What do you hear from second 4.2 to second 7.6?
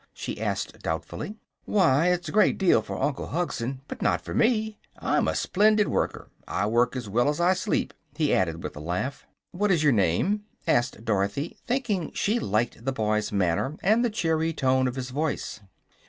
me. I'm a splendid worker. I work as well as I